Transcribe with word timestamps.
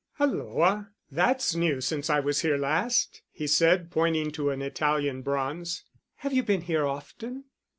"Hulloa, 0.13 0.89
that's 1.11 1.53
new 1.53 1.79
since 1.79 2.09
I 2.09 2.19
was 2.19 2.39
here 2.41 2.57
last!" 2.57 3.21
he 3.31 3.45
said, 3.45 3.91
pointing 3.91 4.31
to 4.31 4.49
an 4.49 4.63
Italian 4.63 5.21
bronze. 5.21 5.83
"Have 6.25 6.33
you 6.33 6.41
been 6.41 6.61
here 6.61 6.87
often?" 6.87 7.43